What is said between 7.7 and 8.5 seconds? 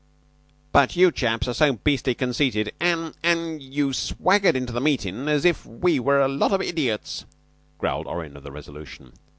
growled Orrin of